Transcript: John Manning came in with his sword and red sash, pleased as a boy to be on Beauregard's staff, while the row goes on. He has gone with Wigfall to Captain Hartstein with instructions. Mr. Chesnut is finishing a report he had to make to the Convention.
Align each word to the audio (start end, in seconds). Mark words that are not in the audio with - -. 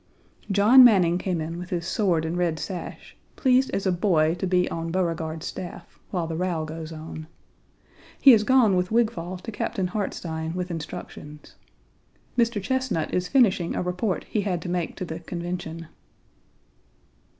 John 0.51 0.83
Manning 0.83 1.19
came 1.19 1.39
in 1.39 1.59
with 1.59 1.69
his 1.69 1.85
sword 1.85 2.25
and 2.25 2.35
red 2.35 2.57
sash, 2.57 3.15
pleased 3.35 3.69
as 3.69 3.85
a 3.85 3.91
boy 3.91 4.33
to 4.39 4.47
be 4.47 4.67
on 4.71 4.89
Beauregard's 4.89 5.45
staff, 5.45 5.99
while 6.09 6.25
the 6.25 6.35
row 6.35 6.65
goes 6.65 6.91
on. 6.91 7.27
He 8.19 8.31
has 8.31 8.43
gone 8.43 8.75
with 8.75 8.89
Wigfall 8.89 9.37
to 9.43 9.51
Captain 9.51 9.85
Hartstein 9.85 10.55
with 10.55 10.71
instructions. 10.71 11.53
Mr. 12.35 12.59
Chesnut 12.59 13.13
is 13.13 13.27
finishing 13.27 13.75
a 13.75 13.83
report 13.83 14.23
he 14.23 14.41
had 14.41 14.59
to 14.63 14.69
make 14.69 14.95
to 14.95 15.05
the 15.05 15.19
Convention. 15.19 15.85